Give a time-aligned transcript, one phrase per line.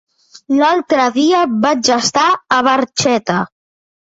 [0.61, 2.25] L'altre dia vaig estar
[2.57, 3.37] a Barxeta.